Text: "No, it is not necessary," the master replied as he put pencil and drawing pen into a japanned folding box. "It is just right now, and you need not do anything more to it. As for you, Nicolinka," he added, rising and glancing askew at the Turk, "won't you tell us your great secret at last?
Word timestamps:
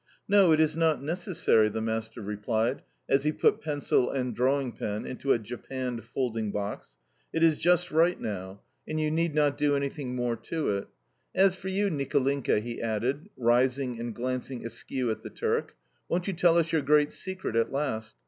"No, 0.27 0.51
it 0.51 0.59
is 0.59 0.75
not 0.75 1.03
necessary," 1.03 1.69
the 1.69 1.79
master 1.79 2.21
replied 2.23 2.81
as 3.07 3.23
he 3.23 3.31
put 3.31 3.61
pencil 3.61 4.09
and 4.09 4.35
drawing 4.35 4.71
pen 4.71 5.05
into 5.05 5.31
a 5.31 5.37
japanned 5.37 6.03
folding 6.05 6.51
box. 6.51 6.97
"It 7.31 7.43
is 7.43 7.55
just 7.59 7.91
right 7.91 8.19
now, 8.19 8.61
and 8.87 8.99
you 8.99 9.11
need 9.11 9.35
not 9.35 9.59
do 9.59 9.75
anything 9.75 10.15
more 10.15 10.35
to 10.37 10.69
it. 10.71 10.87
As 11.35 11.53
for 11.55 11.67
you, 11.67 11.91
Nicolinka," 11.91 12.61
he 12.61 12.81
added, 12.81 13.29
rising 13.37 13.99
and 13.99 14.15
glancing 14.15 14.65
askew 14.65 15.11
at 15.11 15.21
the 15.21 15.29
Turk, 15.29 15.75
"won't 16.09 16.25
you 16.25 16.33
tell 16.33 16.57
us 16.57 16.71
your 16.71 16.81
great 16.81 17.11
secret 17.13 17.55
at 17.55 17.71
last? 17.71 18.15